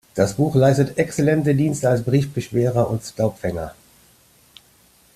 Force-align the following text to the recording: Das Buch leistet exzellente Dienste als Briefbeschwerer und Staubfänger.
Das 0.15 0.33
Buch 0.33 0.55
leistet 0.55 0.97
exzellente 0.97 1.53
Dienste 1.53 1.87
als 1.87 2.01
Briefbeschwerer 2.01 2.89
und 2.89 3.03
Staubfänger. 3.03 3.75